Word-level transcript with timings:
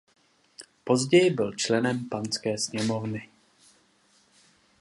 Později 0.83 1.29
byl 1.29 1.53
členem 1.53 2.09
Panské 2.09 2.57
sněmovny. 2.57 3.29